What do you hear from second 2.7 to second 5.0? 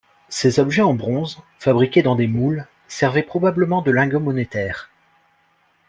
servaient probablement de lingots monétaires.